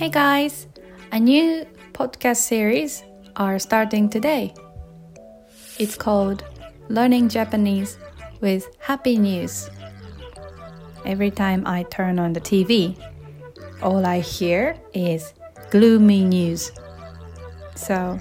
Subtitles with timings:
[0.00, 0.66] Hey guys,
[1.12, 3.04] a new podcast series
[3.36, 4.54] are starting today.
[5.78, 6.42] It's called
[6.88, 7.98] Learning Japanese
[8.40, 9.68] with Happy News.
[11.04, 12.96] Every time I turn on the TV,
[13.82, 15.34] all I hear is
[15.68, 16.72] gloomy news.
[17.74, 18.18] So,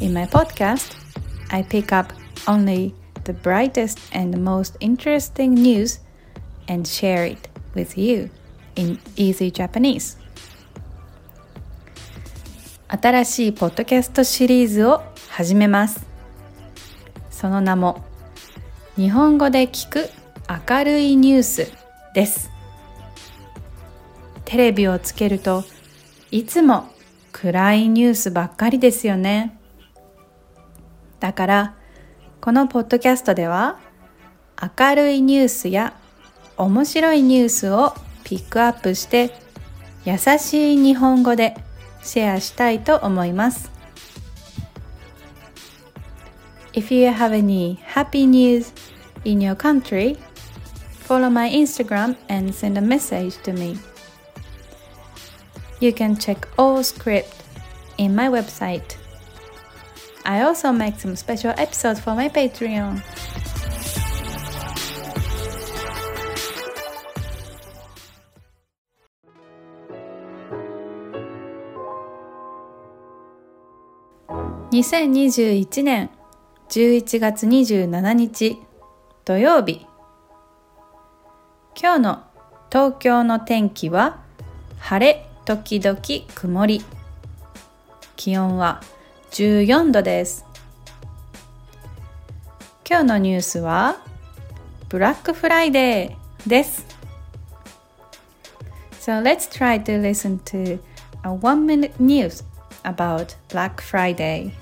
[0.00, 0.96] in my podcast,
[1.50, 2.14] I pick up
[2.48, 6.00] only the brightest and most interesting news
[6.66, 8.30] and share it with you
[8.74, 10.16] in easy Japanese.
[12.92, 16.04] 新しいポッドキャストシリーズを始めます。
[17.30, 18.02] その名も
[18.96, 20.10] 日本語で聞く
[20.68, 21.72] 明るいニュース
[22.14, 22.50] です。
[24.44, 25.62] テレビをつけると
[26.32, 26.88] いつも
[27.30, 29.56] 暗いニュースばっかりですよね。
[31.20, 31.74] だから
[32.40, 33.78] このポッドキャストでは
[34.60, 35.94] 明るいニュースや
[36.56, 37.94] 面白いニュースを
[38.24, 39.32] ピックアップして
[40.04, 41.54] 優しい日本語で
[42.01, 43.71] シェアしたいと思います。
[46.73, 48.73] If you have any happy news
[49.23, 50.17] in your country,
[51.07, 53.77] follow my Instagram and send a message to me.
[55.79, 57.43] You can check all script
[57.97, 58.97] in my website.
[60.25, 63.01] I also make some special episodes for my Patreon.
[74.80, 76.08] 2021年
[76.70, 78.56] 11月27日
[79.26, 79.86] 土曜日
[81.78, 82.24] 今日の
[82.70, 84.22] 東京の天気は
[84.78, 86.00] 晴れ時々
[86.34, 86.82] 曇り
[88.16, 88.80] 気温は
[89.32, 90.46] 14度です
[92.88, 93.98] 今日のニュースは
[94.88, 96.86] ブラックフライデーです
[98.98, 100.80] So let's try to listen to
[101.22, 102.42] a one minute news
[102.82, 104.52] about Black Friday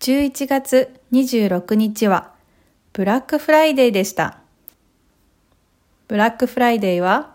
[0.00, 2.32] 11月26日は
[2.94, 4.38] ブラックフライデーでした。
[6.08, 7.34] ブラックフライデーは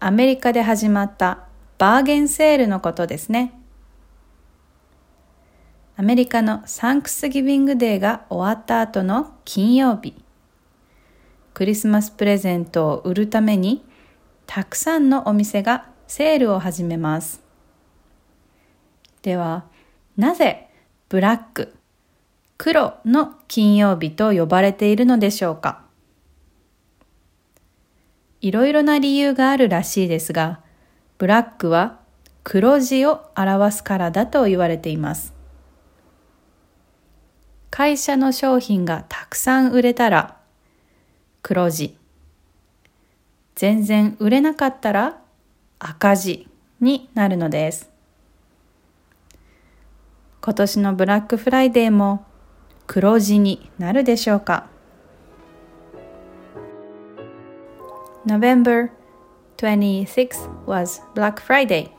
[0.00, 1.44] アメリカで始まった
[1.76, 3.52] バーゲンセールのことですね。
[5.96, 10.14] アメリカのサンクスギビングデーが終わった後の金曜日。
[11.52, 13.84] クリスマスプレゼントを売るために
[14.46, 17.42] たくさんのお店がセールを始めます。
[19.20, 19.66] では、
[20.16, 20.70] なぜ
[21.14, 21.72] ブラック、
[22.58, 25.82] 黒の金曜日と呼ばれているのでしょうか
[28.40, 30.58] いろいろな理由があるらしいですが、
[31.18, 32.00] ブラックは
[32.42, 35.32] 黒字を表すからだと言われています。
[37.70, 40.38] 会社の商品がたくさん売れたら
[41.42, 41.96] 黒字。
[43.54, 45.20] 全然売れなかったら
[45.78, 46.48] 赤字
[46.80, 47.93] になるのです。
[50.44, 52.26] 今年のブラックフライデーも
[52.86, 54.66] 黒字になるでしょうか
[58.26, 58.90] November
[59.56, 61.92] 26 was Black Friday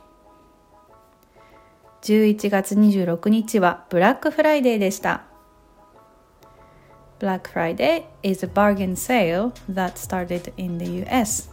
[2.02, 5.24] 11月26日はブラックフライデーでした
[7.18, 11.50] Black Friday is a bargain sale that started in the US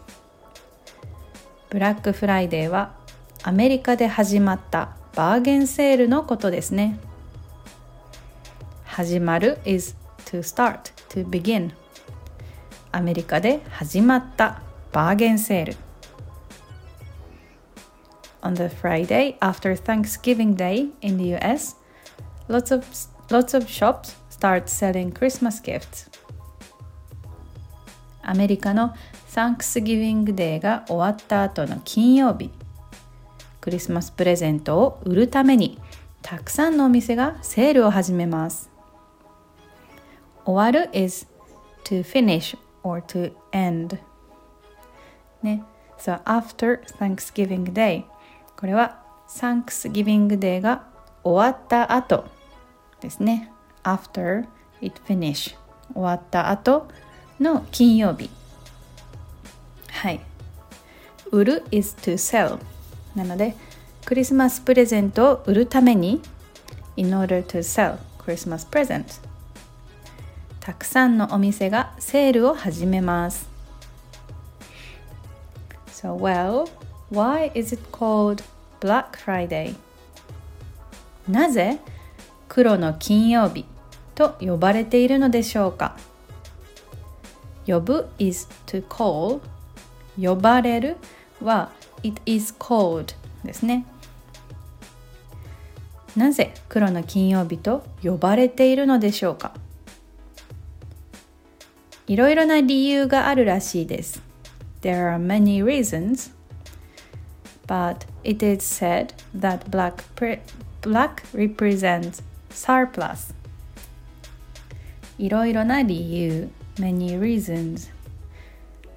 [1.72, 2.94] ブラックフライデーは
[3.42, 7.00] アメリカで始まったバーゲンセールのことですね。
[8.84, 11.72] 始まる is to start, to begin
[12.92, 15.76] アメリカで始まったバーゲンセール
[18.42, 21.76] On the Friday after Thanksgiving Day in the US,
[22.48, 22.84] lots of,
[23.30, 26.10] lots of shops start selling Christmas gifts.
[28.24, 28.96] アメリカの
[29.28, 32.50] サンクスギビングデーが終わった後の金曜日
[33.64, 35.80] クリスマスプレゼントを売るために
[36.22, 38.70] たくさんのお店がセールを始めます。
[40.44, 41.26] 終わる is
[41.86, 43.98] to finish or to end
[45.42, 45.64] ね。
[45.98, 48.04] So after Thanksgiving Day
[48.60, 50.86] これは Thanksgiving Day が
[51.24, 52.26] 終わった後
[53.00, 53.50] ですね。
[53.84, 54.46] after
[54.82, 55.56] it finish
[55.94, 56.90] 終わった後
[57.40, 58.30] の金曜日
[59.88, 60.20] はい。
[61.32, 62.60] 売る is to sell
[63.16, 63.56] なので
[64.06, 66.22] クリスマスプレゼントを売るために
[66.96, 69.22] in order to sell Christmas present
[70.60, 73.50] たくさんのお店がセールを始めます
[75.88, 76.70] So well,
[77.12, 78.44] why is it called
[78.80, 79.76] Black Friday?
[81.28, 81.80] なぜ
[82.50, 83.66] 黒の金曜日
[84.16, 85.98] と呼ばれているのでしょうか
[87.66, 89.40] 呼ぶ is to call
[90.22, 90.98] 呼ばれる
[91.42, 91.72] は
[92.04, 93.86] it is called ですね
[96.16, 99.54] なぜ黒の金曜日と呼ばれているのでしょうか
[102.06, 104.22] いろいろな理由があるらしいです
[104.82, 106.32] There are many reasons
[107.66, 110.04] but it is said that black,
[110.82, 112.22] black represents
[112.52, 113.34] surplus
[115.18, 117.90] いろいろな理由 many reasons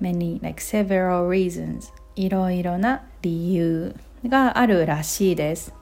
[0.00, 3.94] many like several reasons いろいろな理由
[4.26, 5.74] があるらしいです。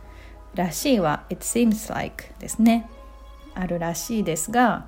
[0.55, 2.89] らしいは it seems like ですね。
[3.55, 4.87] あるらしいですが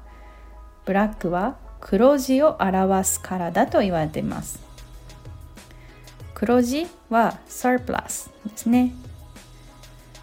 [0.85, 4.61] ブラックは黒字を表すからだと言われています。
[6.35, 8.93] 黒字は surplus ですね。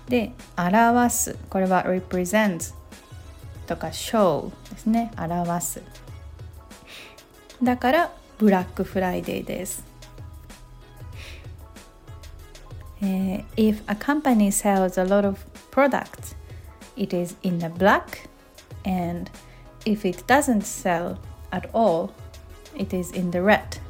[0.10, 2.74] で表すこれは represent
[3.66, 5.12] とか show ですね。
[5.18, 5.81] 表す。
[7.62, 9.93] だからブラックフライデーです。
[13.03, 16.35] Uh, if a company sells a lot of products,
[16.97, 18.29] it is in the black,
[18.85, 19.31] and
[19.87, 21.19] if it doesn't sell
[21.53, 22.12] at all,
[22.77, 23.81] it is in the red.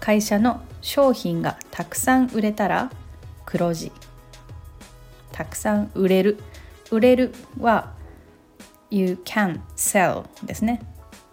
[0.00, 2.90] 会社の商品がたくさん売れたら
[3.44, 3.92] 黒字
[5.32, 6.38] たくさん売れる
[6.90, 7.92] 売れるは
[8.90, 10.80] you can sell ですね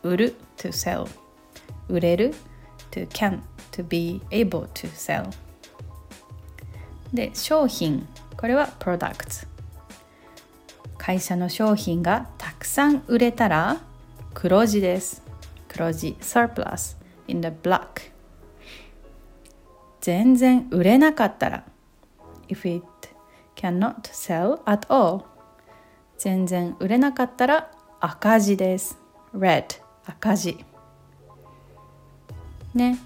[0.04, 1.08] 売る to sell
[1.88, 2.34] 売れる
[2.92, 3.40] to can
[3.72, 5.30] to be able to sell
[7.13, 9.47] で商品これは products
[10.97, 13.81] 会社の商品がたくさん売れたら
[14.35, 15.23] 黒字です
[15.69, 16.97] 黒字 surplus
[17.27, 18.11] in the black
[20.01, 21.65] 全然売れなかったら
[22.49, 22.85] if it
[23.57, 25.25] cannot sell at all
[26.19, 27.71] 全然売れなかったら
[28.01, 28.99] 赤字です
[29.35, 29.65] red
[30.07, 30.65] 赤字
[32.75, 32.99] ね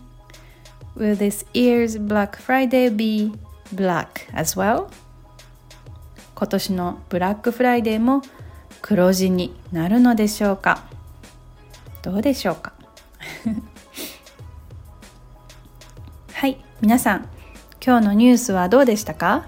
[0.97, 3.33] Will this year's Black Friday be
[3.73, 4.87] black as well.
[6.35, 8.23] 今年のブラックフライデーも
[8.83, 10.85] 黒字になるのでしょうか？
[12.03, 12.73] どうでしょうか？
[16.35, 17.29] はい皆さん
[17.85, 19.47] 今日のニュースはどうでしたか？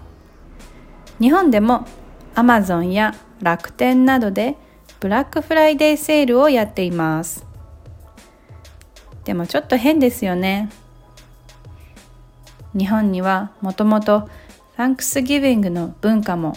[1.20, 1.86] 日本でも
[2.34, 4.56] Amazon や楽天などで
[5.00, 7.44] ブラックフライデーセールをやっています。
[9.24, 10.69] でもちょっと変ですよね。
[12.74, 14.28] 日本にはもともと
[14.76, 16.56] Thanksgiving の文化も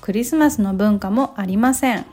[0.00, 2.06] クリスマスの文化もありません。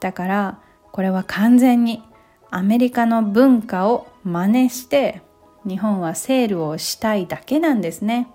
[0.00, 0.58] だから
[0.90, 2.02] これは完全に
[2.50, 5.22] アメリカの文化を真似して
[5.66, 8.28] 日本はセールをしたいだけなんですね。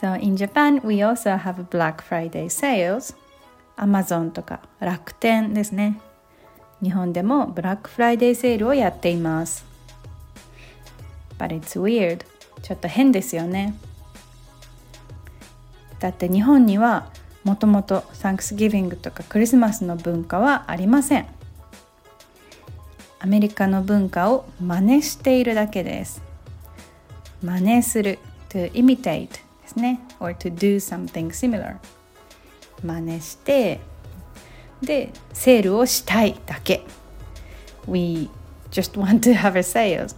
[0.00, 3.16] So in Japan we also have Black Friday sales.
[3.76, 6.00] Amazon とか楽天ですね。
[6.82, 9.73] 日本でもブラックフライデーセールをやっています。
[11.38, 12.24] But it's weird.
[12.62, 13.74] ちょっと変ですよね。
[15.98, 17.10] だって日本には
[17.44, 21.26] もともと Thanksgiving とかクリスマスの文化はありません。
[23.20, 26.22] アメリカの文化を真似しているだけです。
[27.42, 28.18] 真似する
[28.50, 30.00] to imitate ですね。
[30.20, 31.76] Or to do something similar.
[32.82, 33.80] 真似して
[34.82, 36.82] でセールをしたいだけ。
[37.86, 38.30] We
[38.70, 40.14] just want to have a sale.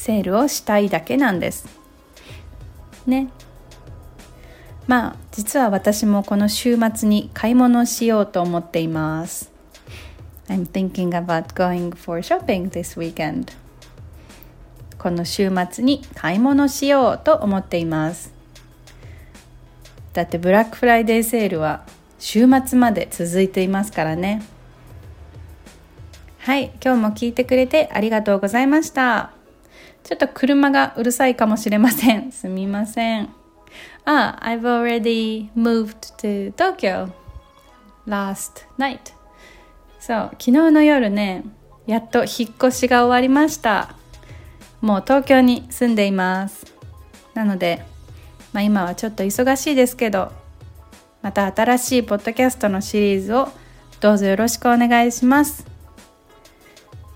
[0.00, 1.66] セールをしたいだけなんです。
[3.06, 3.28] ね。
[4.86, 9.52] まあ実は私もこの週末に買い物しようと思っています。
[10.48, 13.52] I'm thinking about going for shopping this weekend.
[14.98, 18.32] この週末に買い物しようと思っています。
[20.14, 21.84] だってブラックフライデーセールは
[22.18, 24.42] 週末まで続いていますからね。
[26.38, 29.39] はい今日も聞いてくれてありがとうございました。
[30.04, 32.30] ちょっと車がうるさいかもしれません。
[32.32, 33.28] すみません。
[34.04, 37.10] あ、ah, I've already moved to Tokyo
[38.06, 38.98] last night.
[40.00, 41.44] そう昨日の夜ね
[41.86, 43.94] やっと引っ越しが終わりました。
[44.80, 46.66] もう東京に住んでいます。
[47.34, 47.84] なので、
[48.52, 50.32] まあ、今はちょっと忙しいですけど
[51.22, 53.48] また新しいポッドキャストのシリーズを
[54.00, 55.66] どうぞよろしくお願いします。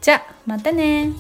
[0.03, 1.13] じゃあまたね。